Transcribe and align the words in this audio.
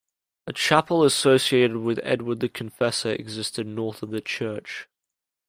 A 0.47 0.53
chapel 0.53 1.03
associated 1.03 1.77
with 1.77 1.99
Edward 2.01 2.39
the 2.39 2.49
Confessor 2.49 3.11
existed 3.11 3.67
north 3.67 4.01
of 4.01 4.09
the 4.09 4.19
church. 4.19 4.87